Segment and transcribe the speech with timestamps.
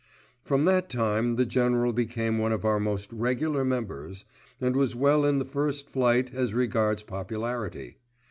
[0.43, 4.25] From that time the General became one of our most regular members,
[4.59, 7.97] and was well in the first flight as regards popularity.